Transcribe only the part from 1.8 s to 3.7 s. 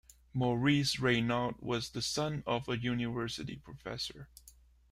the son of a university